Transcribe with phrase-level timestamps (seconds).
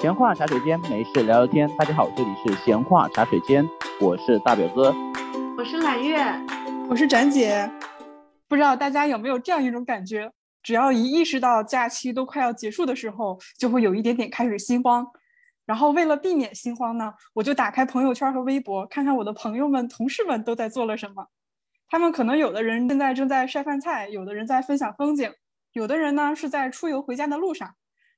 [0.00, 1.68] 闲话茶水间，没事聊聊天。
[1.76, 3.62] 大家好，这里是闲话茶水间，
[4.00, 4.94] 我是大表哥，
[5.58, 6.24] 我是揽月，
[6.88, 7.70] 我是展姐。
[8.48, 10.32] 不知道大家有没有这样一种感觉，
[10.62, 15.06] 只要一意识到假期都快要结束的时候，就会有一点点开始心慌。
[15.66, 21.26] 然后为了避免心慌呢，我就打开朋友圈和微博，看看我的朋友们、同事们都在做了什么。
[21.90, 25.30] 他们可能有的人现在正在晒饭菜，有的人在分享风景，
[25.74, 27.74] 有的人呢是在出游回家的路上。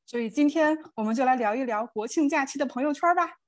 [0.06, 3.38] 所以今天我们就来聊一聊国庆假期的朋友圈吧。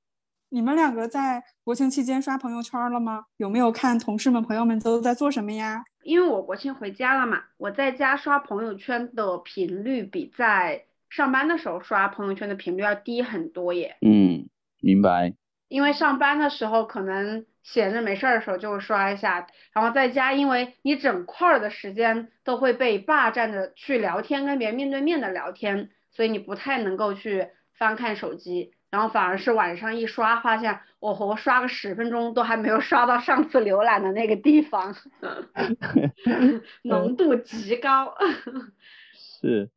[0.51, 3.25] 你们两个在国庆期间刷朋友圈了吗？
[3.39, 5.83] 有没有看同事们、朋友们都在做什么呀？
[6.05, 13.97] 因为我国庆回家了嘛，我在家刷朋友圈的频率比在上班的时候刷朋友圈的频率要低很多耶。
[14.01, 14.49] 嗯，
[14.81, 15.35] 明白。
[15.69, 25.91] 因为上班的时候可能闲着没事儿的时候就会刷一下，然后在家，因为你整块儿的时间都会被霸占着去聊天，跟别人面对面的聊天。
[26.15, 34.95] 所以你不太能够去翻看手机，然后反而是晚上一刷，发现我我刷个十分钟都还没有刷到上次浏览的那个地方，
[36.83, 38.15] 浓度极高。
[39.13, 39.71] 是，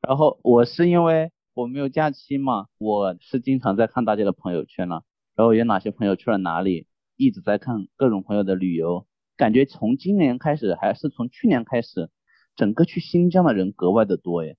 [0.00, 5.02] 然后我是因为我没有假期嘛，我是经常在看大家的朋友圈了，
[5.34, 12.08] 然后有哪些朋友去了哪里，一直在看各种朋友的旅游，感觉从今年开始还是从去年开始，
[12.54, 14.56] 整个去新疆的人格外的多耶。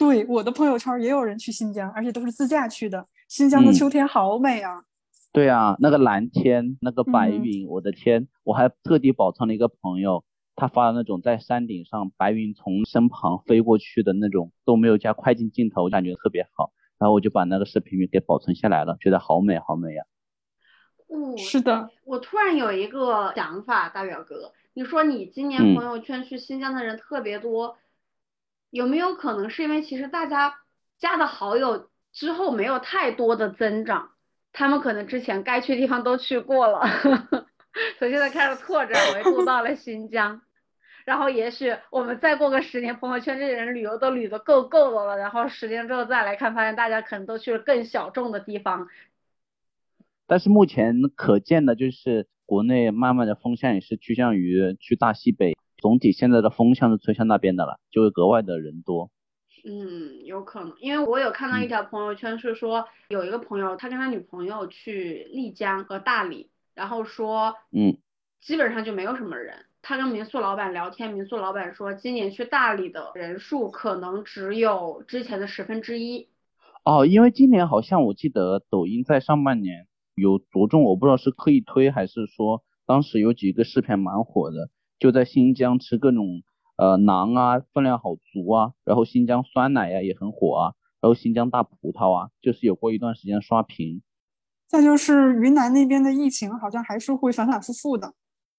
[0.00, 3.06] 对，我的朋友圈也有人去新疆，而且都是自驾去的。
[3.28, 4.82] 新疆的秋天好美啊！
[5.30, 8.26] 对啊，那个蓝天，那个白云，我的天！
[8.42, 10.24] 我还特地保存了一个朋友，
[10.56, 16.72] 他发的那种在山顶上白云从身旁飞过去的那种，都没有加快进镜头，感觉特别好。
[16.98, 20.02] 然后我就把那个视频给保存下来了，觉得好美，好美呀！
[21.14, 21.90] 嗯，是的。
[22.06, 27.76] 我突然有一个想法，大表哥，你说你今年朋友圈去新疆的人特别多。
[28.70, 30.54] 有没有可能是因为其实大家
[30.98, 34.10] 加的好友之后没有太多的增长，
[34.52, 36.86] 他们可能之前该去的地方都去过了，
[37.98, 40.40] 所以现在开始拓展维度到了新疆，
[41.04, 48.88] 然后也许我们再过个十年，朋友圈这些人旅游都旅的够够的了，然后十年之后再来看，发现大家可能都去了更小众的地方。
[50.26, 55.56] 但是目前可见的就是国内慢慢的风向也是趋向于去大西北。
[55.80, 59.10] 总体现在的风向是吹向那边的了，就会格外的人多。
[59.64, 67.98] 嗯，有可能，因为我有看到一条朋友圈是说，有一个朋友他跟他女朋友去丽江和大理，然后说，嗯，
[68.40, 69.66] 基本上就没有什么人。
[69.82, 76.28] 他跟民宿老板聊天，民宿老板说，今年去大理的人数可能只有之前的十分之一。
[76.84, 84.70] 哦，因为今年好像我记得抖音在上半年有着重，我不知道是刻意推还是说当时有几个视频蛮火的。
[85.00, 86.42] 就在新疆吃各种
[86.76, 94.02] 呃馕啊，分量好足啊，然后新疆酸奶呀也很火啊，然后新疆大葡萄啊，就是有过一段时间刷屏。
[94.68, 98.14] 再就是云南那边的疫情好像还是会反反复复的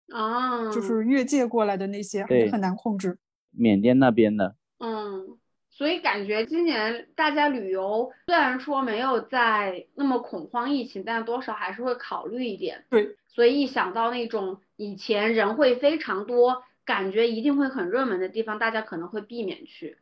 [0.09, 3.18] 啊，就是越界过来的那些还是很难控制。
[3.52, 5.38] 缅甸那边的，嗯，
[5.69, 12.84] 所以感觉今年大家旅游虽然说没有在那么恐慌疫情，但多少还是会考虑一点。
[12.90, 13.16] 对。
[13.34, 20.00] 所以一想到那种以前人会非常多，感觉一定会很热门的地方，大家可能会避免去。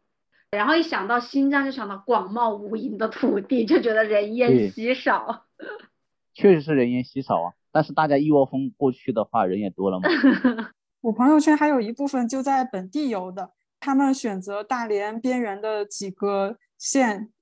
[0.52, 5.48] 然后一想到新疆，就想到广袤无垠的土地，就觉得人烟稀少。
[6.34, 10.08] 确实是人烟稀少啊，但是大家一窝蜂过去的话，人也多了嘛。
[11.02, 13.52] 我朋友圈还有一部分就在本地游的，
[13.82, 17.34] 他们选择大连边缘的几个县，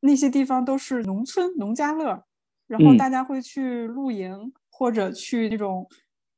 [0.00, 2.24] 那些地方都是农村农家乐，
[2.66, 4.54] 然后大家会去露营。
[4.78, 5.88] 或者去那种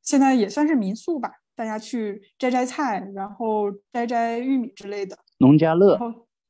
[0.08, 5.98] 现在也算是民宿吧，大家去摘摘菜，然后摘摘玉米之类的农家乐。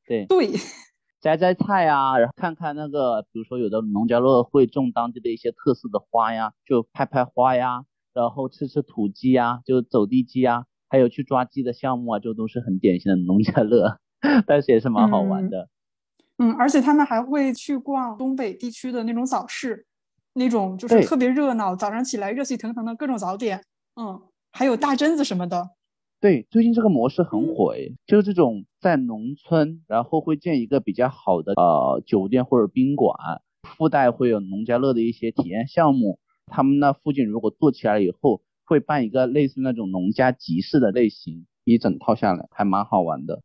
[0.07, 0.53] 对对，
[1.21, 7.83] 摘摘菜啊，然后看看那个，比如说有的农家乐会种当地的一些特色的花呀，就拍拍花呀，
[8.15, 13.99] 然后吃吃土鸡呀，就走地鸡呀，还有去抓鸡的项目啊，就都是很典型的农家乐，
[14.47, 15.69] 但是也是蛮好玩的。
[16.39, 19.88] 嗯，而且他们还会去逛东北地区的那种早市。
[20.39, 23.63] 那种就是特别热闹，早上起来热气腾腾的各种早点，
[24.01, 24.21] 嗯，
[24.53, 25.71] 还有大榛子什么的。
[26.21, 33.15] 对，最近这个模式很火诶，就是这种在农村，然后会建一个比较好的呃酒店或者宾馆，
[33.63, 36.19] 附带会有农家乐的一些体验项目。
[36.47, 43.43] 他们那附近如果做起来以后，会办一个类似那种农家集市的类型，一整套下来还蛮好玩的。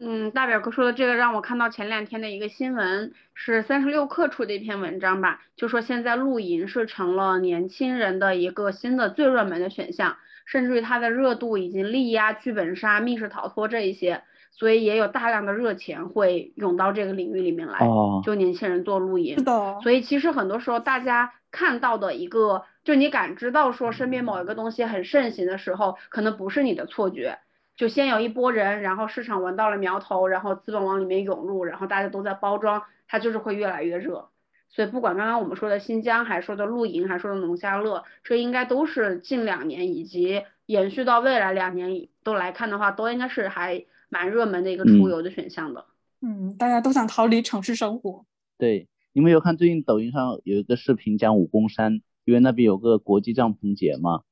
[0.00, 19.38] 嗯，大表哥说的这个让我看到前两天的一个新闻，是三十六氪出的一篇文章吧，就说现在露营是成了年轻人的一个新的最热门的选项，甚至于它的热度已经力压剧本杀、密室逃脱这一些，所以也有大量的热钱会涌到这个领域里面来，哦，就年轻人做露营。
[19.38, 27.38] 是的，所以其实很多时候大家看到的一个，就你感知到说身边某一个东西很盛行的时候，可能不是你的错觉，
[27.76, 34.28] 就先有一波人，然后市场闻到了苗头，然后资本往里面涌入，然后大家都在包装，它就是会越来越热。
[34.70, 45.84] 所以不管刚刚我们说的新疆，还说的露营，还说的农家乐，这应该都是近两年以及延续到未来两年都来看的话，都应该是还蛮热门的一个出游的选项的。
[46.22, 48.24] 嗯，大家都想逃离城市生活。
[48.58, 54.22] 对，你们有看最近抖音上有一个视频讲武功山，因为那边有个国际帐篷节嘛，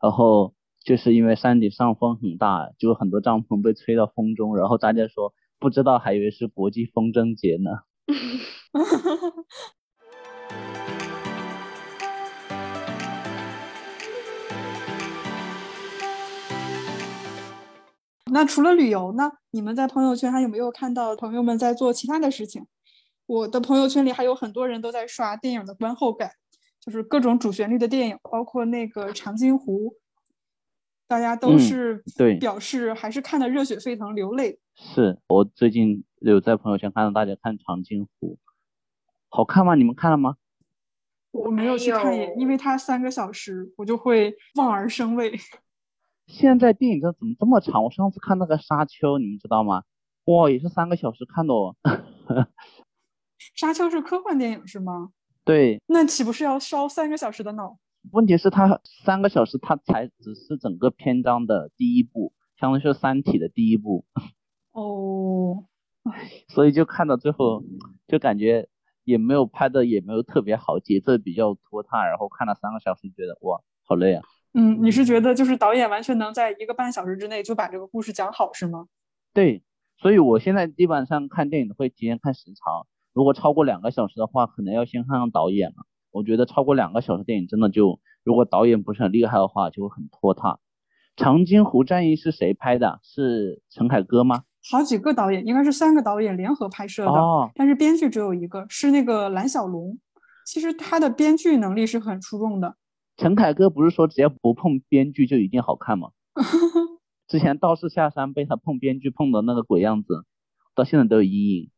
[0.00, 7.70] 然后就是因为山顶上风很大，就很多帐篷被吹到风中，然后大家说不知道还以为是国际风筝节呢。
[18.32, 19.30] 那除了旅游呢？
[19.50, 22.64] 你们在朋友圈还有没有看到朋友们在做其他的事情？
[23.26, 26.32] 我的朋友圈里还有很多人都在刷电影的观后感，
[26.80, 29.90] 就是各种主旋律的电影，包括那个《长津湖》，
[31.12, 34.58] 大家都是对表示还是看的热血沸腾，流泪。
[34.74, 38.28] 是我最近有在朋友圈看到大家看《长津湖》，
[39.28, 39.74] 好看吗？
[39.74, 40.36] 你们看了吗？
[41.32, 45.38] 我没有去看耶，因为它三个小时，我就会望而生畏。
[46.28, 47.84] 现在电影这怎么这么长？
[47.84, 49.82] 我上次看那个《沙丘》，你们知道吗？
[50.24, 51.76] 哇，也是三个小时看的哦。
[53.54, 55.10] 沙丘是科幻电影是吗？
[55.44, 55.78] 对。
[55.88, 57.76] 那岂不是要烧三个小时的脑？
[58.10, 64.04] 问题是它三个小时，它才只是整个篇章的第一部，相当于是《三体》的第一部。
[64.72, 65.64] 哦。
[66.48, 67.62] 所以就看到最后，
[68.08, 68.68] 就感觉
[69.04, 74.22] 也没有拍的也没有特别好，节奏比较拖沓，然后看了三个小时，觉得哇，好累啊。
[74.52, 78.88] 嗯，你是觉得就是导演完全能在一个半小时之内就把这个故事讲好，是吗？
[79.32, 79.62] 对，
[79.96, 85.86] 所以我现在基本上看电影会提前看时长，如果超过两个小时的话，可能要先看看导演了。
[86.12, 90.60] 我觉得超过两个小时电影真的就，如果导演不是很厉害的话，就会很拖沓。
[91.16, 93.00] 长津湖战役是谁拍的？
[93.02, 94.44] 是陈凯歌吗？
[94.70, 99.98] 好几个导演，应该是三个导演联合拍摄的，哦、但是编剧只有一个，是那个蓝小龙。
[100.46, 102.76] 其实他的编剧能力是很出众的。
[103.16, 106.10] 陈凯歌不是说只要不碰编剧就一定好看吗？
[107.28, 110.24] 之前道士下山被他碰编剧碰的那个鬼样子，
[110.74, 111.70] 到现在都有阴影。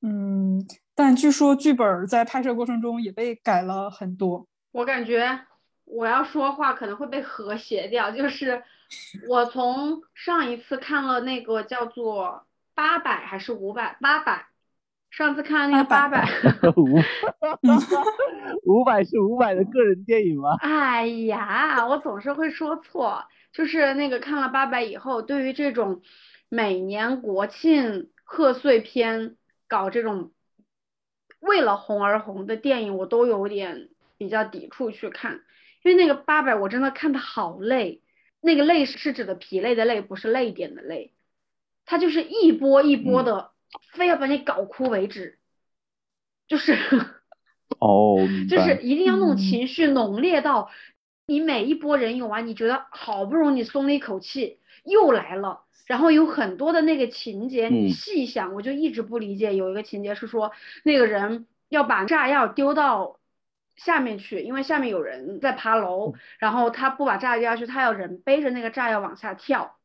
[0.00, 4.46] 嗯，但据说剧本在拍摄过程中也被改了很多。
[4.72, 5.40] 我感觉
[5.84, 8.62] 我要说话可能会被和谐掉，就是
[9.28, 14.46] 我从上一次看了那个叫做八百还是五百八百。
[15.10, 16.26] 上次看了那个八百，
[16.74, 16.96] 五
[18.64, 20.56] 五百是五百的个人电影吗？
[20.60, 23.22] 哎呀，我总是会说错。
[23.52, 26.00] 就是那个看了八百以后，对于这种
[26.48, 29.36] 每年国庆贺岁片
[29.68, 30.32] 搞这种
[31.42, 35.42] 为了红而红的电影，我都有点比较抵触去看。
[35.82, 38.00] 因为那个八百我真的看的好累，
[38.40, 41.12] 那个累是指的疲累的累，不是泪点的泪。
[41.84, 43.34] 它就是一波一波的。
[43.36, 43.48] 嗯
[43.94, 45.38] 非要把你搞哭为止，
[46.46, 46.76] 就是
[47.80, 48.18] 哦，
[48.50, 50.70] 就是一定要那种情绪浓烈到
[51.24, 55.61] 你每一波人涌完，你觉得好不容易松了一口气，又来了。
[55.86, 59.54] 然后有很多的那个情节，你细想，我就一直不理解。
[59.54, 60.52] 有一个情节是说，
[60.84, 63.18] 那个人要把炸药丢到
[63.76, 69.76] 下面去，因为下面有人在爬楼，然后他不把炸药丢下去，他要人背着那个炸药往下跳。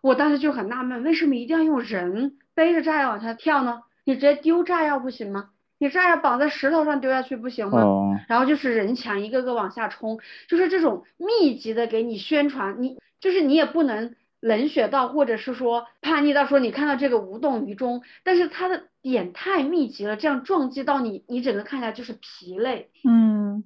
[0.00, 2.38] 我当时就很纳闷，为什么一定要用人？
[2.54, 3.82] 背着炸药往下跳呢？
[4.04, 5.50] 你直接丢炸药不行吗？
[5.78, 7.80] 你炸药绑在石头上丢下去不行吗？
[7.82, 22.90] 哦、然后就是人墙一个个往下冲，就是这种密集的给你宣传，你就是你也不能冷血到，或者是说叛逆到说你看到这个无动于衷，但是它的点太密集了，这样撞击到你，你整个看起来就是疲累。
[23.08, 23.64] 嗯，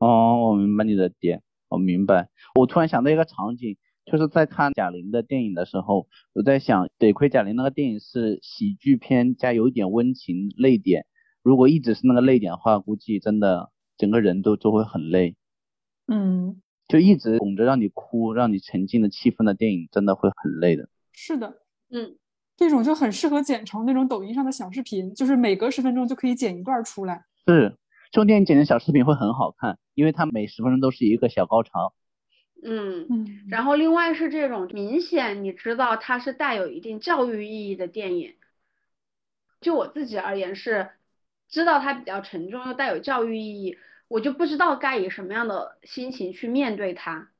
[0.00, 2.28] 哦，我明白你的点，我明白。
[2.56, 3.76] 我突然想到一个场景。
[4.06, 11.06] 就是在看贾玲的电影的时候，我在想，得亏贾玲那个电影是喜剧片加有一点温情泪点，
[11.42, 15.36] 如果一直是那个泪点的话，估计真的整个人都都会很累。
[16.06, 16.60] 嗯，
[16.94, 20.88] 就一直哄着让你哭、让你沉浸的气氛的电影，真的会很累的。
[21.12, 21.52] 是的，
[21.90, 22.16] 嗯，
[22.56, 27.24] 这种就很适合剪成那种抖音上的小视频，就是每隔十分钟就可以剪一段出来。
[27.48, 27.76] 是，
[28.12, 31.92] 这种电影剪成小视频会很好看，因为它每十分钟都是一个小高潮。
[32.62, 38.34] 嗯嗯，然后另外是这种明显你知道它是带有一定教育意义的电影，
[39.60, 40.90] 就我自己而言是
[41.48, 43.78] 知道它比较沉重又带有教育意义，
[44.14, 47.30] 我就不知道该以什么样的心情去面对它。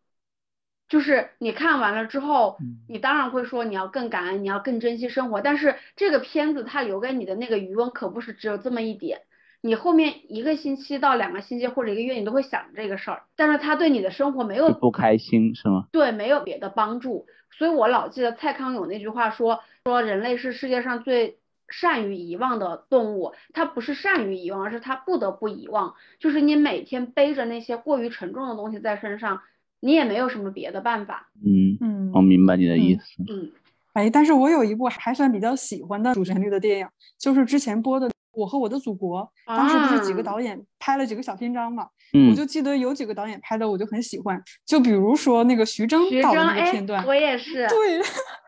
[0.89, 5.41] 就是你看完了之后，你当然会说你要更感恩，你要更珍惜生活。
[5.41, 9.21] 但是这个片子它留给你的那个余温可不是只有这么一点，
[9.61, 15.87] 你后面一个星期到两个星期或者一个月你都会想这个事儿，但是它对你的生活没有不开心是吗？
[15.93, 17.29] 对，没有别的帮助。
[17.53, 21.39] 所以我老记得蔡康永那句话说说人类是世界上最
[21.81, 25.95] 善于遗忘的动物，它不是善于遗忘，而是它不得不遗忘。
[26.19, 29.41] 就是你每天背着那些过于沉重的东西在身上。
[29.81, 31.29] 你也没有什么别的办法。
[31.45, 33.23] 嗯嗯，我明白你的意思。
[33.31, 33.53] 嗯，
[33.93, 36.89] 哎，但是我有一部还算比较喜欢的主旋律的电影，
[37.19, 39.21] 就是之前播的《我和我的祖国》。
[39.47, 41.87] 当时不是几个导演拍了几个小篇章嘛？
[42.15, 44.43] 嗯，我就记得有几个导演拍的，我就很喜欢。
[44.65, 47.69] 就比如说那个徐峥导的那个片段，我也是。
[47.69, 48.01] 对，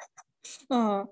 [0.74, 1.06] 嗯。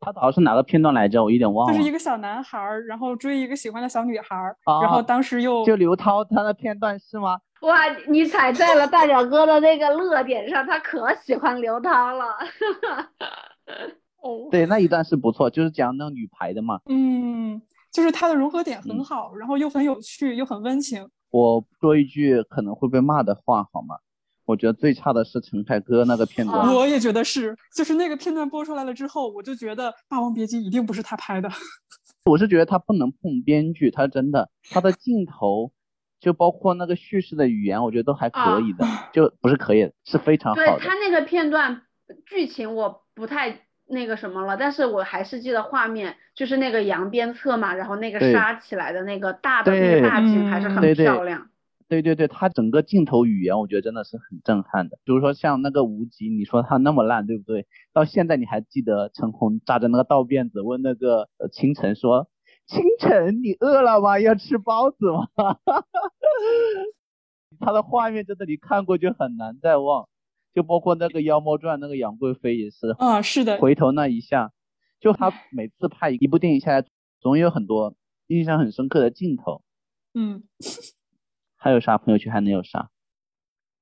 [0.00, 1.22] 他导的是哪个片段来着？
[1.22, 1.76] 我有点忘了。
[1.76, 4.36] 就是一个小男孩，然后追一个喜欢的小女孩，
[4.82, 7.38] 然后当时又就刘涛他的片段是吗？
[7.60, 12.24] 哇，你踩在了大表哥的那个乐点上，他可喜欢刘涛了。
[14.24, 16.80] 哦，对，那一段是不错，就是讲那个女排的嘛。
[16.86, 17.60] 嗯，
[17.92, 21.06] 就是他的融合点很好，然后又很有趣，又很温情。
[21.30, 23.96] 我说一句可能会被骂的话好吗？
[24.50, 26.74] 我觉得最差的是陈凯歌那个片段。
[26.74, 31.48] 我也觉得是，就是那个片段播出来了之后，我就觉得《霸王别姬》一定不是他拍的。
[32.26, 35.72] 我是觉得他不能碰编剧，他真的，他的镜头。
[36.20, 40.76] 就包括那个叙事的语言，我觉得都还可以的， 就不是可以，是非常好的。
[40.76, 41.80] 对他那个片段
[42.26, 51.48] 剧情我不太那个什么了，但是我还是记得画面，就是那个扬鞭策嘛，然后那个杀起来的那个大的那个大景还是很漂亮。
[51.90, 54.96] 对对对，他整个镜头语言我觉得真的是很震撼的。
[55.04, 57.66] 比如说像那个无极，你说他那么烂，对不对？
[57.92, 62.28] 到现在你还记得陈红扎着那个倒辫子问那个清晨说。
[62.66, 64.20] 清晨，你饿了吗？
[64.20, 65.26] 要吃包子吗？
[67.58, 70.08] 他的画面真的，你看过就很难再忘。
[70.54, 72.90] 就包括那个《妖猫传》，那个杨贵妃也是。
[72.98, 73.58] 啊，是的。
[73.58, 74.52] 回头那一下，
[75.00, 76.84] 就他每次拍一部电影下来，
[77.20, 77.96] 总有很多
[78.28, 79.62] 印象很深刻的镜头。
[80.14, 80.44] 嗯。
[81.60, 82.88] 还有啥朋友圈还能有啥？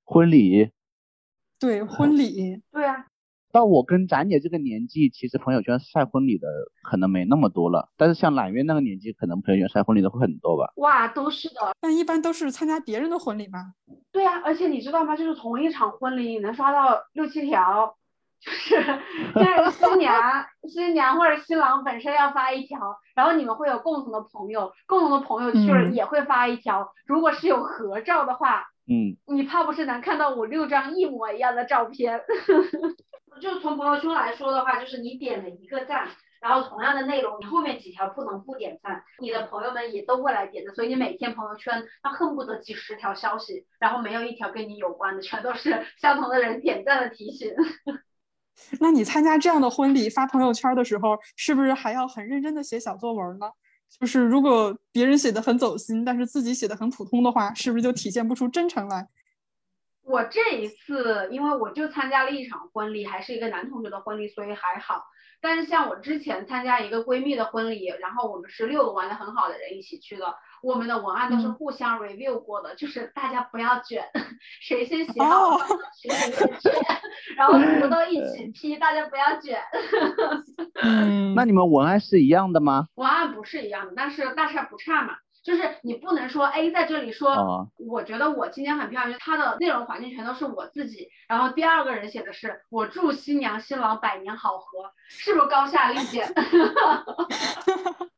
[0.05, 0.73] 婚礼。
[1.61, 2.61] 对， 婚礼。
[2.73, 3.07] 对啊。
[3.51, 6.47] 到我跟展姐这个年纪，其实朋友圈晒婚礼的
[6.83, 7.89] 可能没那么多了。
[7.97, 10.73] 但是像揽月那个年纪，可能朋友圈晒婚礼的会很多吧？
[10.77, 11.55] 哇，都是的。
[11.81, 13.73] 但一般都是参加别人的婚礼吗？
[14.13, 15.17] 对啊，而且你知道吗？
[15.17, 17.97] 就是同一场婚礼，你能刷到六七条，
[18.41, 18.77] 就是
[19.35, 22.79] 就是新娘、新娘或者新郎本身要发一条，
[23.15, 26.93] 然后你们会有共同的朋友，共同的朋友去了也会发一条。
[27.07, 32.21] 如果是有合照的话，嗯，你怕不是能看到五六张一模一样的照片？
[33.43, 36.09] 就从朋友圈来说的话，就是你点了一个赞，
[36.41, 47.53] 然后同样的内容，你后面几条不能不点赞，你的朋友们也都会来点的，所以你每天朋友圈他恨不得几十条消息，然后没有一条跟你有关的，全都是相同的人点赞的提醒。
[48.81, 53.47] 那你参加这样的婚礼发朋友圈的时候，是不是还要很认真的写小作文呢？
[53.99, 59.09] 就是如果别人写的很走心，但是自己写的很普通的话，是不是就体现不出真诚来？
[60.03, 65.05] 我这一次，因为我就参加了一场婚礼，还是一个男同学的婚礼，所以还好。
[65.41, 74.05] 但是像我之前参加一个闺蜜的婚礼，然后我们是六个玩的很好的人一起去的，我们的文案都是互相 review 过的，就是大家不要卷，
[74.61, 75.59] 谁先写好
[76.01, 76.73] 谁先卷，
[77.37, 79.61] 然后图都一起批大家不要卷。
[80.83, 82.89] 嗯，那你们文案是一样的吗？
[82.95, 85.15] 文案不是一样的，但是大差不差嘛。
[85.41, 91.09] 就是你不能说 A 在这里说，我觉得我今天很漂亮，它的内容环境全都是我自己。
[91.27, 96.27] 然后第二个人写的是我祝新娘新郎百年好合，是不是高下立见？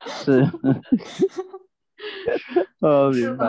[0.07, 0.45] 是，
[2.81, 3.47] 呃， 明白。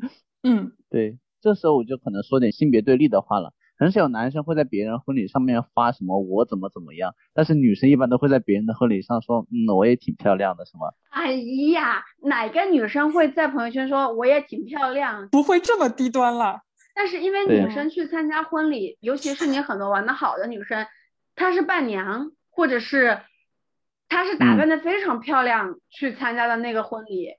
[0.42, 3.52] 嗯，对，这时候我就可能说点性别对立的话了。
[3.76, 10.94] 很少有男生会在别人婚礼上面发什么我怎么怎么样，但是女生一般都会在别人的婚礼上说，嗯，我也挺漂亮的，什么？
[11.10, 11.32] 哎
[11.72, 15.28] 呀，哪个女生会在朋友圈说我也挺漂亮？
[15.30, 16.60] 不会这么低端了。
[16.94, 20.86] 但是因为女生去参加婚礼，尤其是你很多玩的好的女生，
[21.34, 23.18] 她是伴娘，或者是
[24.08, 27.30] 她是打扮的非常漂亮去参加的那个婚礼，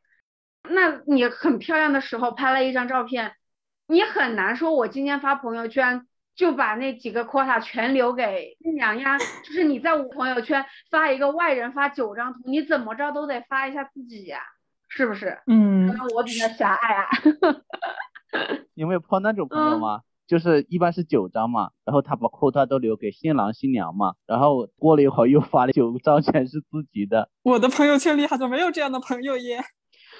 [0.69, 3.33] 那你很漂亮的时候拍了一张照片，
[3.87, 6.07] 你很难说我今天发朋友圈。
[6.35, 14.39] 就把那几个 quota 全留给新娘呀，就是你在我朋友圈发一个外人发九张图，你怎么着都得发一下自己呀，
[14.89, 15.39] 是不是？
[15.47, 17.07] 嗯，可能我比较狭隘啊。
[18.73, 20.01] 有没有碰那种朋友吗？
[20.27, 27.29] 就是一般是九张嘛，然后他把 quota 都留给新郎新娘嘛，然后过了一会儿又发了九张全是自己的。
[27.43, 29.63] 我的朋友圈里好像没有这样的朋友耶。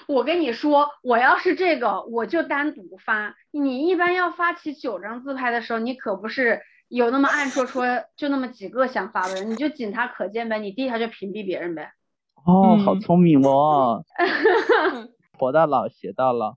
[0.08, 3.34] 我跟你说，我要是这个，我就单独发。
[3.50, 7.84] 你一般要发起九张自拍的时候，你可不是有那么暗戳戳
[8.16, 11.92] 就那么几个想发的人，你就仅他可见呗，你第一条就屏蔽别人呗。
[12.44, 14.04] 哦，好聪明哦！
[15.38, 16.54] 活到老学到了。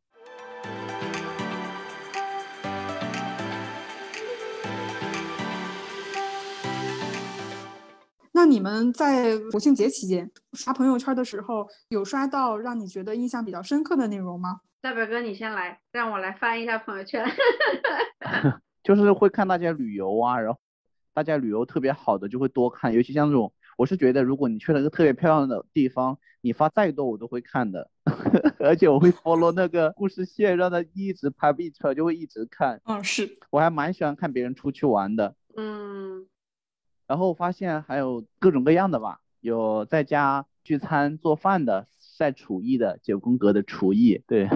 [8.50, 14.62] 你们在国庆节期间刷朋友圈的时候，有刷到让你觉得印象比较深刻的内容吗？
[14.82, 17.24] 大表哥，你先来，让我来翻一下朋友圈。
[18.82, 20.60] 就是会看大家旅游啊，然后
[21.14, 27.88] 大家旅游特别好的就会多看，尤其像这种，我是觉得如果你去了一个特别漂亮的地方，你发再多我都会看的，
[28.58, 32.82] 而且我会 follow 那个故事线，让他一直拍一出来就会一直看。
[32.86, 35.36] 嗯，是我还蛮喜欢看别人出去玩的。
[35.56, 36.26] 嗯。
[37.10, 44.48] 然后发现还有各种各样的吧，有在家聚餐做饭的，晒厨艺的，九宫格的厨艺，对，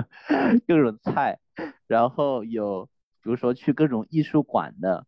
[0.66, 1.38] 各种菜。
[1.86, 2.86] 然后有
[3.22, 5.04] 比如说去各种艺术馆的，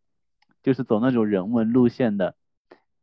[0.63, 2.35] 就是走那种人文路线的，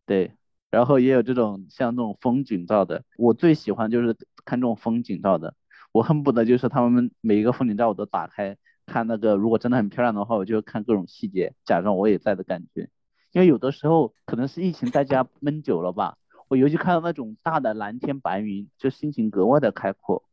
[0.06, 0.34] 对。
[0.70, 4.16] 然后也有这种像这种风景照的，我最喜欢就是
[4.46, 5.56] 看这种风景照的，
[5.92, 8.56] 我恨不得就是他们每一个风景照我都打开
[8.86, 12.88] 看那个，如果真的很漂亮的话，我就看各种细节，假装我也在的感觉。
[13.32, 16.18] 因为有的时候可能是疫情在家闷久了吧，
[16.48, 20.24] 我尤其看到那种大的蓝天白云，就心情格外的开阔。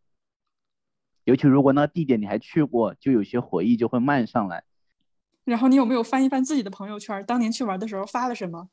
[1.25, 4.65] 尤其如果那个地点你还去过，就有些回忆就会漫上来。
[5.45, 8.69] 然后你有没有翻一翻自己的朋友圈，当年去玩的时候发了什么？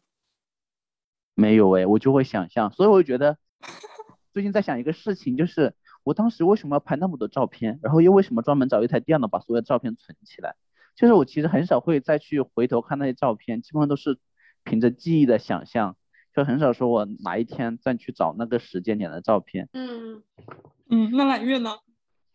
[1.35, 3.37] 没有哎，我就会想象，所以我就觉得
[4.31, 10.55] 最近在想一个事情，就是我当时为什么要拍那么多照片，然后又为什么专门找一台电脑把所有的照片存起来？
[10.95, 14.19] 就是我其实很少会再去回头看那些照片，基本上都是
[14.63, 15.97] 凭着记忆的想象，
[16.35, 19.69] 就很少说我哪一天再去找那个时间点的照片。
[19.73, 20.21] 嗯
[20.89, 21.77] 嗯，那揽月呢？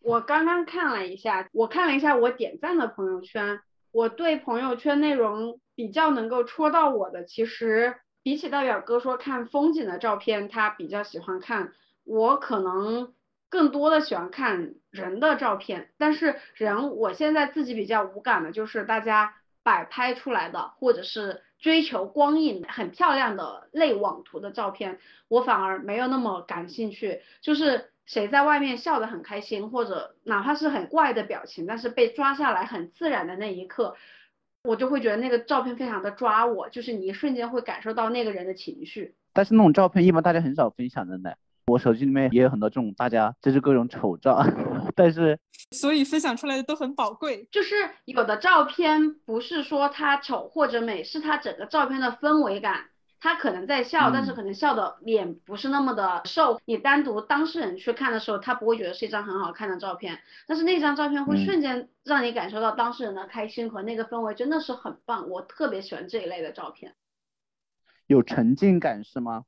[0.01, 3.59] 我刚刚看了一下，我看了一下我点赞的朋友圈，
[3.91, 11.71] 我对朋友圈内容比较能够戳到我的，其实比起大表哥说看风景的照片，他比较喜欢看，
[12.03, 13.13] 我可能。
[13.49, 19.33] 更多的喜欢看人的照片，但是人我现在自己比较无感的，就是大家
[19.63, 27.21] 摆拍出来的，或者是追求光影很漂亮的类网图的照片，我反而没有那么感兴趣。
[27.41, 33.95] 就是谁在外面笑得很开心，或者哪怕是很怪的表情，但是被抓下来很自然的那一刻，
[34.63, 39.15] 我就会觉得那个照片非常的抓我，就是你一瞬间会感受到那个人的情绪。
[39.33, 41.31] 但是那种照片一般大家很少分享的呢。
[41.69, 44.43] 我手机里面也有很多这种大家就是各种丑照，
[44.95, 45.39] 但是
[45.71, 47.47] 所以分享出来的都很宝贵。
[47.51, 52.85] 就是有的照片不是说它丑或者美，是它整个照片的氛围感。
[53.21, 56.61] 他可能在笑，但是可能笑的脸不是那么的瘦。
[56.63, 65.29] 你单独当事人去看的时候，他不会觉得是一张很好看的照片，但是那张照片会瞬间让你感受到当事人的开心和那个氛围，真的是很棒。
[65.29, 66.95] 我特别喜欢这一类的照片，
[68.07, 69.43] 有沉浸感是吗？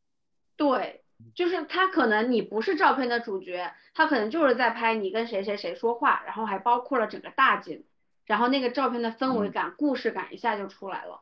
[0.58, 1.06] 对。
[1.34, 7.84] 就是他可能你不是照片的主角，他可能就是在拍你跟谁谁谁说话，然后还包括了整个大景，
[8.26, 11.22] 然后那个照片的氛围感、故事感一下就出来了。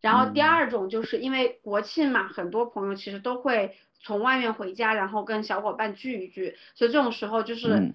[0.00, 7.94] 然后第二种就是因为国庆嘛，很多朋友其实都会从外面回家，然后跟小伙伴聚一聚，所以这种时候就是，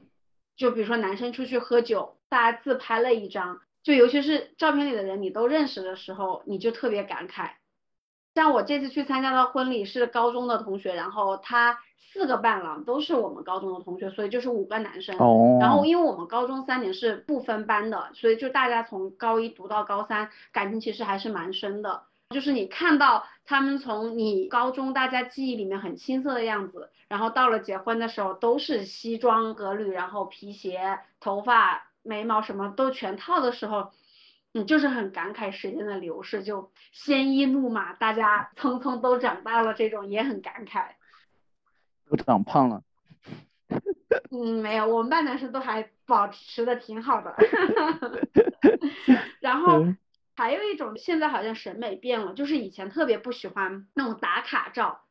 [0.56, 7.52] 就比如说男生出去喝酒，大家自拍了一张，就尤其是照片里的人你都认识的时候，你就特别感慨。
[8.38, 11.80] 像我这次去参加的婚礼是高中的同学，然后他
[12.14, 15.18] 四个伴郎都是我们高中的同学，所以就是五个男生。
[15.18, 15.58] 哦。
[15.60, 22.04] 然后因为我们高中三年是不分班的，所以就大家从高一读到高三，感情其实还是蛮深的。
[22.30, 33.90] 就是你看到他们从你高中大家记忆里面很青涩的样子，然后到了结婚的时候都是西装革履，然后皮鞋、头发、眉毛什么都全套的时候。
[34.58, 40.96] 你就是很感慨时间的流逝，就鲜衣怒马，大家匆匆都长大了，这种也很感慨。
[42.10, 42.82] 都长胖了。
[44.32, 47.36] 嗯，没有，我们班男生都还保持的挺好的。
[49.40, 49.86] 然后
[50.36, 55.02] 还有一种，现在好像审美变了，就是以前特别不喜欢那种打卡照，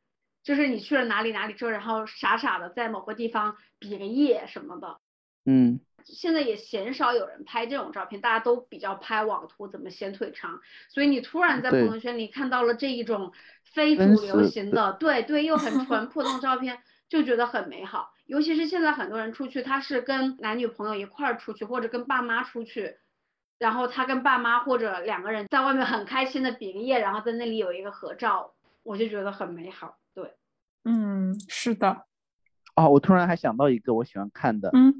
[0.42, 4.98] 就是你去了哪里哪里之后，然后傻傻的在某个地方比个耶什么的。
[5.44, 5.78] 嗯。
[6.06, 10.60] 现在也鲜少有人拍这种照片，大家都比较拍网图，怎么显腿长。
[10.88, 13.32] 所以你突然在朋友圈里看到了这一种
[13.64, 18.12] 非主流型的，对对，又很 淳朴的照片，就觉得很美好。
[18.26, 22.96] 尤其是现在很多人出去，他是跟男女朋友一块儿出去，或者跟爸妈出去，
[23.58, 29.98] 然后他跟爸妈或者两个人在外面很开心的比个耶，然后在那里有一个合照，我就觉得很美好。
[30.14, 30.34] 对，
[30.84, 32.04] 嗯，是的。
[32.76, 34.94] 哦，我突然还想到一个我喜欢看的，嗯。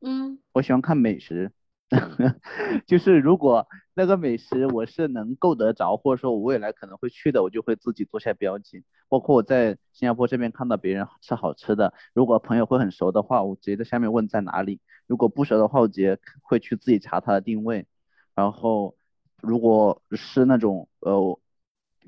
[0.00, 1.52] 嗯，我喜欢看美食，
[2.86, 8.84] 就是如果那个美食我是能够得着，或者说我未来可能会去的，我就会自己做下标记。
[9.08, 17.86] 包括我在新加坡这边看到别人吃好吃的，如果朋友会很熟的话，我直接在下面问在哪里；如果不熟的话，我直接会去自己查它的定位。
[18.34, 18.96] 然后
[19.42, 21.38] 如果是那种呃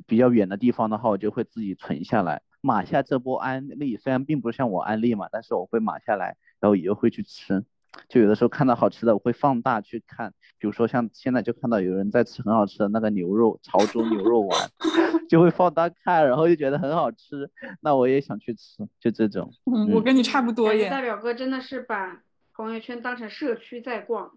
[0.07, 3.99] 比较远的地方的话，我就会自己存下来，码下这波安利。
[3.99, 7.65] 虽然并不是像我安利嘛，但是我会码下来，然后也会去吃。
[8.09, 14.71] 就有的时候看到好吃的，我会放大去看，比如说像现在就看到有人在吃很好吃的那个牛肉潮州牛肉丸，
[15.29, 17.51] 就会放大看，然后就觉得很好吃，
[17.81, 19.51] 那我也想去吃，就这种。
[19.73, 20.89] 嗯，我跟你差不多耶。
[20.89, 22.23] 大表哥真的是把
[22.55, 24.31] 朋友圈当成社区在逛，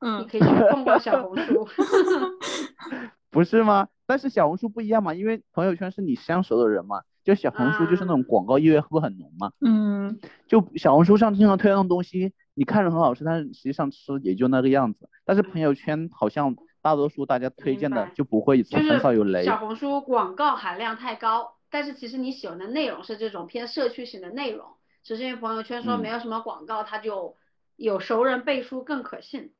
[0.00, 1.66] 嗯，你可以去逛逛小红书。
[3.30, 3.88] 不是吗？
[4.06, 7.02] 但是小红书不一样嘛，因为朋友圈是你相熟的人嘛。
[7.24, 9.50] 就小红书就是那种广告意味会不会很浓嘛？
[9.64, 15.08] 嗯，就小红书上经常推那种东西，你看着很好吃，但是实际上吃也就那个样子。
[15.24, 19.44] 但是朋友圈好像大多数大家推荐的就不会很少有雷。
[19.44, 24.66] 小红书广告含量太高，但是其实你喜欢的内容是这种偏社区型的内容，
[25.02, 27.36] 只是因为朋友圈说没有什么广告，它就
[27.76, 29.52] 有熟人背书更可信。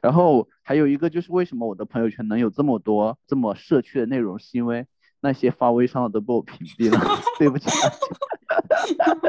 [0.00, 4.86] 然后还有一个就是为什么我的朋友圈能有这么多这么社区的内容，是因为。
[5.20, 7.00] 那些发微商的都被我屏蔽了，
[7.40, 7.68] 对不起。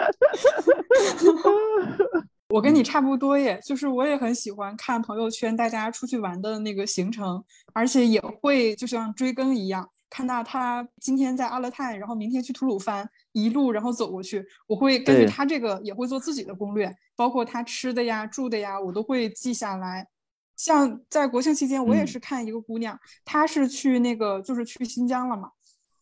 [2.50, 20.08] 我跟你差不多耶，就是我也很喜欢看朋友圈大家出去玩的那个行程，而且也会就像追更一样，看到他今天在阿勒泰，然后明天去吐鲁番，一路然后走过去，我会根据他这个也会做自己的攻略，包括他吃的呀、住的呀，我都会记下来。
[20.56, 25.52] 像在国庆期间，我也是看一个姑娘，她是去那个就是去新疆了嘛。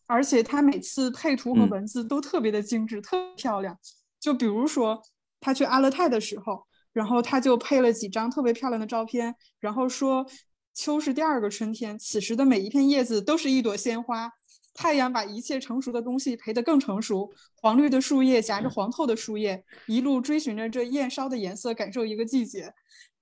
[0.06, 3.78] 而且她每次配图和文字都特别的精致，特漂亮。
[4.18, 5.00] 就比如说
[5.40, 10.26] 他去阿勒泰的时候，然后他就配了几张特别漂亮的照片，然后说
[10.74, 14.30] 秋是第二个春天，此时的每一片叶子都是一朵鲜花，
[14.74, 17.32] 太阳把一切成熟的东西陪得更成熟。
[17.56, 22.72] 黄绿的树叶夹着黄透的树叶，一路追寻着这焰烧的颜色，感受一个季节。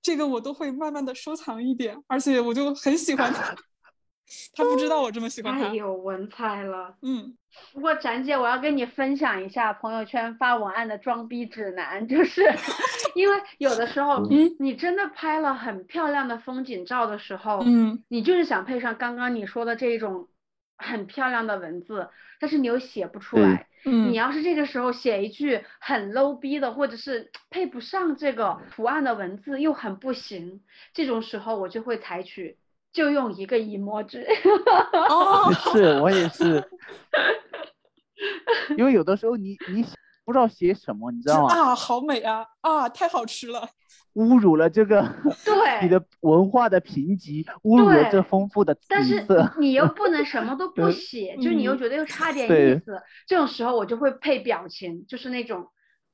[0.01, 3.55] 这个我都会慢慢的收藏一点，而且我就很喜欢它。
[4.55, 6.95] 他不知道我这么喜欢他，太有文采了。
[7.01, 7.37] 嗯，
[7.73, 12.41] 不过展姐，我要跟你分享一下朋友圈发文案的装逼指南，就是
[13.15, 20.27] 因为有的时候，嗯，你真的拍了很漂亮的风景照的时候，嗯，你就是想配上刚刚你说的这种
[20.77, 22.09] 很漂亮的文字，
[22.39, 23.67] 但是你又写不出来。
[23.85, 30.61] 嗯，你要是这个时候写一句很 low 逼的，或者是配不上这个图案的文字又很不行，
[30.93, 32.57] 这种时候我就会采取。
[32.97, 34.25] 就用一个 emoji，
[35.07, 36.67] 哦， 是我也是，
[38.75, 39.85] 因为有的时候你你
[40.25, 41.53] 不知道写什么，你知道吗？
[41.53, 42.43] 啊，好美啊！
[42.61, 43.69] 啊，太好吃了！
[44.15, 45.03] 侮辱了这个
[45.45, 49.23] 对你的文化的贫瘠，侮辱了这丰富的但是
[49.59, 55.67] 你又不能什么都 不写，就你又觉得又差点意思，这种时候我就会配表情，就是那种。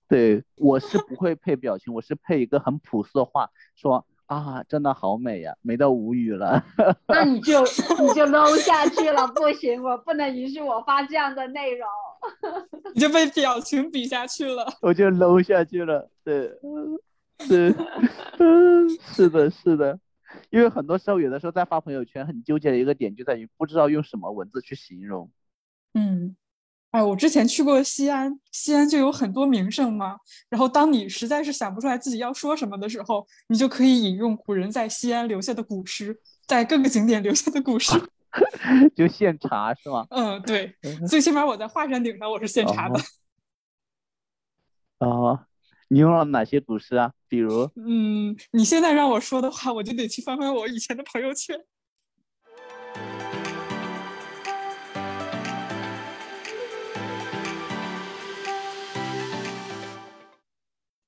[0.10, 4.06] 对，我是不会配表情，我是配一个很朴素的话说。
[4.36, 6.64] 啊，真的好美呀，美到无语了。
[7.08, 7.62] 那你就
[8.00, 11.88] 你就搂下去了，不行，我不能允许我发这样的内容。
[12.96, 16.10] 你就被表情比下去了， 我就搂下去了。
[16.24, 16.52] 对，
[17.40, 17.76] 是，
[18.40, 20.00] 嗯，是的，是的。
[20.50, 25.30] 因为很多时候，有的时候在发朋友圈，很纠结的一个点就在于不知道用什么文字去形容。
[25.94, 26.36] 嗯。
[26.94, 30.16] 哎，我之前去过西安，西安就有很多名胜嘛。
[30.48, 38.00] 然后，当你实在是想不出来自己要说什么的时候，你就可以引用古人在西安留下的古诗，在各个景点留下的古诗，
[38.96, 40.06] 就现查是吗？
[40.12, 40.76] 嗯，对，
[41.10, 43.00] 最起码我在华山顶上我是现查的。
[45.00, 45.48] 哦，
[45.88, 47.12] 你用了哪些古诗啊？
[47.28, 47.72] 比如？
[47.76, 51.60] 嗯，你现在让我说的话，我就得去翻翻我以前的朋友圈。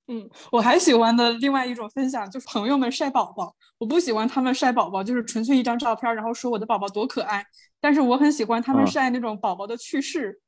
[0.07, 3.55] 嗯，我还喜欢的另外一种分享就是朋友们晒宝宝。
[3.79, 7.45] 我不喜欢他们晒宝宝，就是纯粹一张照片，然后说我的宝宝多可爱。
[7.81, 10.39] 但是我很喜欢他们晒那种宝宝的趣事。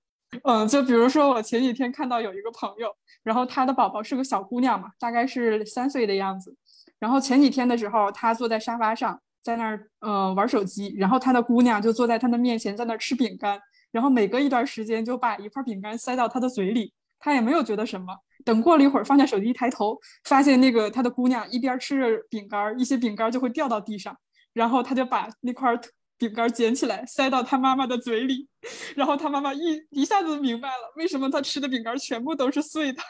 [0.43, 2.93] 嗯，就比如说我前几天看到有一个朋友，
[3.23, 6.55] 然后他的宝宝是个小姑娘嘛，大概是三岁的样子。
[6.99, 13.59] 然后前几天的时候，他坐在沙发上，在那儿呃玩手机，然后他的姑娘就坐在他的面前，在那儿吃饼干，
[13.91, 18.07] 然后每隔一段时间就把一块饼干塞到他的嘴里，他也没有觉得什么。
[18.45, 24.15] 等过了一会儿，放下手机，一抬头，发现那个他的姑娘一边吃着饼干，一些饼干就会掉到地上，
[24.53, 25.77] 然后他就把那块
[26.17, 28.47] 饼干捡起来，塞到他妈妈的嘴里，
[28.95, 33.01] 然后他妈妈一一下子明白了，为什么他吃的饼干全部都是碎的，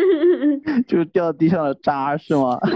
[0.88, 2.58] 就是掉地上的渣是吗？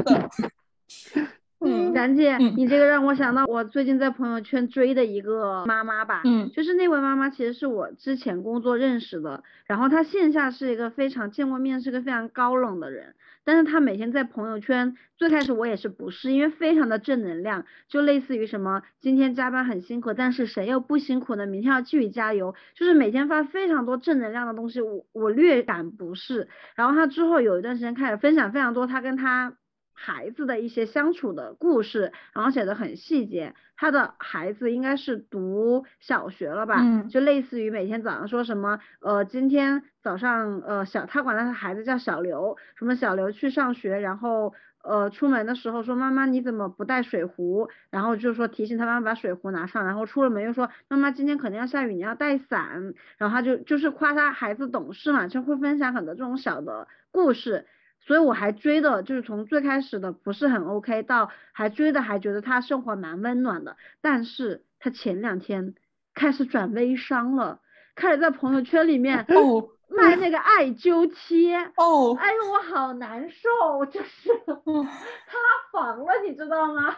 [1.14, 1.28] 嗯，
[1.60, 21.46] 嗯，冉姐，嗯你这个让我想到我最近在朋友圈追的一个妈妈吧，嗯就是那位妈妈其实是我之前工作认识的，然后她线下是一个非常见过面是个非常高冷的人，但是她每天在朋友圈，最开始我也是不是，因为非常的正能量，就类似于什么今天加班很辛苦，但是谁又不辛苦呢？
[21.46, 26.46] 明天要继续加油，就是每天发非常多正能量的东西，我我略感不适。
[26.76, 29.54] 然后她之后有一段时间开始分享非常多她跟她
[30.00, 33.54] 孩子的一些相处的故事，然后写的很细节。
[33.76, 57.66] 他的孩子应该是读小学了吧，嗯就类似于每天早上说什么，呃，今天早上呃小，他管他的孩子叫小刘，什么小刘去上学，然后呃出门的时候说妈妈你怎么不带水壶，然后就说提醒他妈妈把水壶拿上，然后出了门又说妈妈今天可能要下雨，你要带伞，然后他就就是夸他孩子懂事嘛，就会分享很多这种小的故事。
[58.00, 65.74] 所以我还追的，就是从最开始的不是很 OK 到还追的还觉得他生活蛮温暖的，但是他前两天
[66.14, 67.60] 开始转微商了，
[67.94, 74.30] 开始在朋友圈里面哦卖那个艾灸贴，哦，哎呦我好难受，就是
[74.66, 74.84] 嗯
[75.26, 75.38] 塌
[75.72, 76.96] 房了，你知道吗？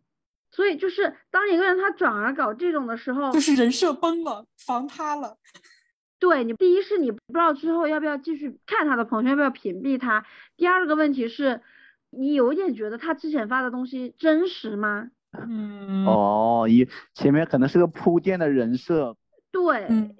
[0.50, 5.38] 所以就是当一个人他转而搞这种的时候，就是人设崩了，房塌了。
[6.22, 10.24] 对你，第一是你不知道之后要不要继续看他的朋友圈，要不要屏蔽他。
[10.56, 11.60] 第二个问题是，
[12.10, 15.10] 你有一点觉得他之前发的东西真实吗？
[15.32, 19.16] 嗯，哦，一前面可能是个铺垫的人设，
[19.50, 20.14] 对，嗯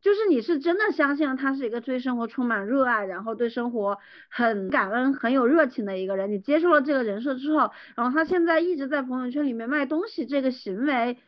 [0.00, 3.98] 就是你是真的相信了他是一个对生活充满热爱，然后对生活
[4.30, 6.32] 很感恩、很有热情的一个人。
[6.32, 11.18] 你接受了这个人设之后，然后他现在一直在朋友圈里面卖东西，这个行为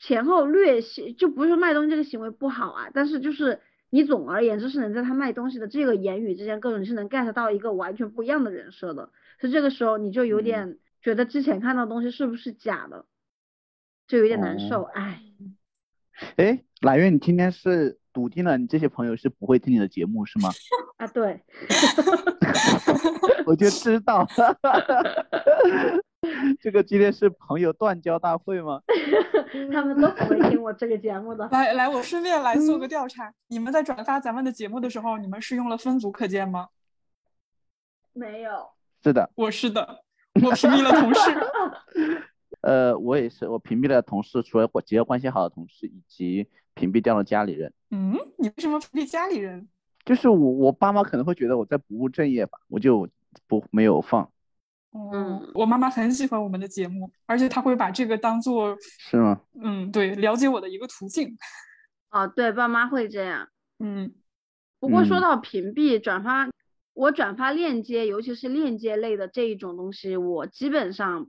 [0.00, 3.60] 前后略显就不是说卖东西这个行为不好啊，但是就是
[3.90, 9.10] 你总而言之是能在他卖东西的这个言语之间，各种你是能 get 到一个完全不一样的人设的。
[9.40, 13.04] 所以这个时候你就有嗯点觉得之前看到的东西是不是假的，
[14.08, 15.22] 就有点难受，哦唉。
[16.36, 20.50] 哎，揽月，你今天是笃定了你这些朋友是不会听你的节目是吗？
[20.98, 21.42] 啊，对，
[23.46, 24.26] 我就知道，
[26.58, 28.80] 这个今天是朋友断交大会吗？
[29.72, 31.48] 他们都不会听我这个节目的。
[31.50, 36.68] 来来，我顺便来做个调查，你们在转发咱们的节目的时候，你们是用了分组可见吗？
[38.12, 38.70] 没有，
[39.02, 40.02] 是的，我是的，
[40.42, 41.20] 我屏蔽了同事。
[42.62, 47.72] 呃，我也是，我屏蔽了同事，除了我几个关系好的同事，以及屏蔽掉了家里人。
[47.90, 49.68] 嗯，你为什么屏蔽家里人？
[50.04, 53.08] 就是我我爸妈可能会觉得我在不务正业吧，我就
[53.46, 54.30] 不没有放，哦
[54.92, 59.40] 嗯，我妈妈很喜欢我们的节目，而且她会把这个当做，是吗？
[59.62, 61.36] 嗯，对，了解我的一个途径。
[62.10, 63.48] 哦，对，爸妈会这样。
[63.78, 64.12] 嗯
[64.80, 66.48] 不过说嗯到屏蔽转发，
[66.94, 71.28] 我转发链接，尤其是链接类的这一种东西，我基本上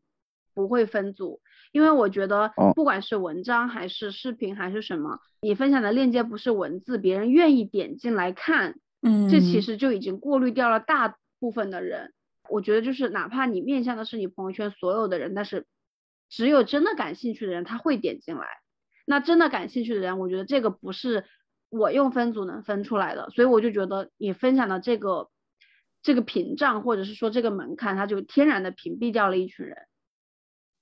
[0.56, 1.40] 不会分组，
[1.72, 12.14] 因为我觉得哦不管是文章还是视频还是什么，你分享的链接不是文字，别人愿意点进来看，嗯，这其实就已经过滤掉了大部分的人。
[12.52, 15.66] 我觉得就是哪怕你面向的是你朋友圈所有的人，但是
[16.30, 18.46] 只有真的感兴趣的人他会点进来。
[19.06, 21.26] 那真的感兴趣的人，我觉得这个不是
[21.70, 25.30] 我用分组能分出来的，所以我就觉得你分享的这个
[26.04, 29.78] 这个屏障或者是说这个门槛，它就天然的屏蔽掉了一群人。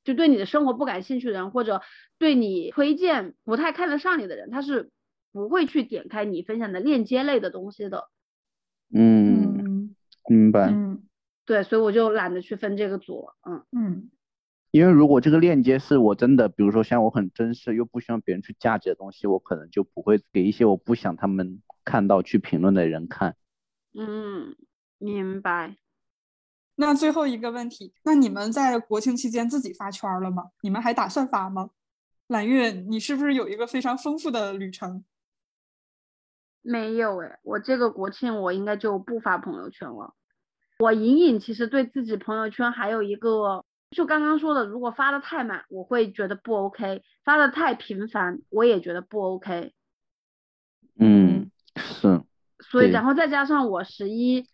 [0.04, 1.82] 就对你的生活不感兴趣的人，或者
[2.18, 4.92] 对你推荐不太看得上你的人，他是
[5.32, 8.10] 不会去点开你分享的链接类的东西的。
[8.94, 9.96] 嗯，嗯
[10.28, 10.70] 明白。
[10.72, 11.04] 嗯
[11.50, 13.36] 对，所以我就懒得去分这个组了。
[13.50, 14.12] 嗯，嗯
[14.70, 23.36] 因为如果这个链接是我真的，比如说像我很珍视又不希望别人去价值的东西，我可能就不会给一些我不想他们看到去评论的人看。
[23.96, 24.56] 嗯，
[25.00, 25.78] 明白。
[26.76, 30.52] 那最后一个问题，那你们在国庆期间自己发圈儿了吗？
[30.62, 31.72] 你们还打算发吗？
[32.28, 35.04] 揽月，你是不是有一个非常丰富的旅程？
[36.62, 40.14] 没有哎，我这个国庆我应该就不发朋友圈了。
[40.80, 49.74] 我隐隐其实对自己朋友圈还有一个，就刚刚说的，如果发的太满，我会觉得不 OK；发的太频繁，我也觉得不 OK。
[50.98, 52.22] 嗯，是，
[52.62, 54.48] 所以，然后再加上我十一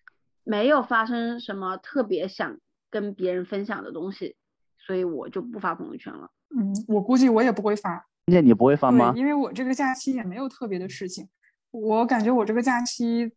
[0.44, 2.58] 没有发生什么特别想
[2.90, 4.36] 跟别人分享的东西，
[4.80, 6.32] 所以我就不发朋友圈了。
[6.58, 9.14] 嗯，我估计我也不会发，那你不会发吗，？
[9.16, 11.30] 因为我这个假期也没有特别的事情。
[11.70, 13.32] 我感觉我这个假期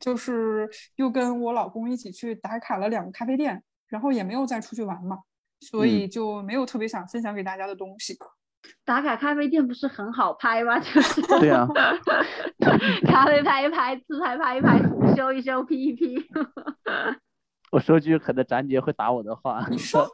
[0.00, 5.18] 就是又跟我老公一起去打卡了两个咖啡店，然后也没有再出去玩嘛，
[5.60, 8.16] 所以就没有特别想分享给大家的东西。
[8.84, 10.78] 打卡咖啡店不是很好拍吗？
[10.80, 11.68] 就是 对啊，
[13.06, 14.78] 咖啡拍一拍，自拍拍一拍，
[15.14, 16.16] 修一修，P 一 P。
[17.70, 20.08] 我说句可能展姐会打我的话，你说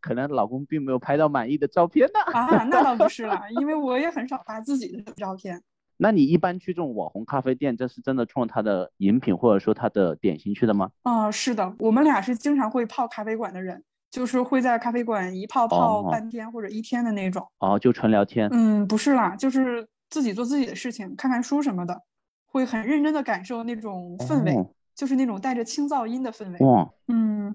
[0.00, 2.20] 可能老公并没有拍到满意的照片呢。
[2.32, 5.62] 啊，那倒不是啦，因为我也很少发自己的照片。
[5.96, 10.90] 那你一般去这种网红咖啡店，这是真的冲他的饮品或者说他的点心去的吗？
[11.02, 17.46] 啊，是的，我们俩是经常会泡咖啡馆的人，就是会在咖啡馆一泡泡半天或者一天的那种。
[17.58, 18.48] 哦，就纯聊天？
[18.52, 22.02] 嗯，不是啦，就是自己做自己的事情，看看书什么的，
[22.46, 26.58] 会很认真的感受那种氛围，就是那种带着轻噪音的氛围。
[26.66, 27.54] 哇，嗯。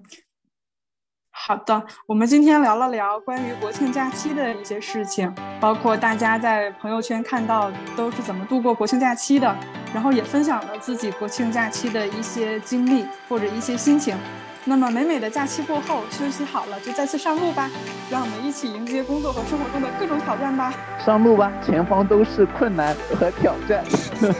[1.32, 9.56] 好的，我们今天聊了聊关于国庆假期的一些事情，包括大家在朋友圈看到都是怎么度过国庆假期的，
[9.92, 14.16] 然后也分享了自己国庆假期的一些经历或者一些心情。
[14.64, 17.70] 那么美美的假期过后，休息好了就再次上路吧，
[18.10, 20.72] 让我们一起迎接工作和生活中的各种挑战吧。
[21.04, 23.82] 上路吧，前方都是困难和挑战。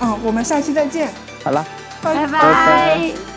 [0.00, 1.12] 嗯，我们下期再见。
[1.42, 1.66] 好了，
[2.00, 3.35] 拜拜。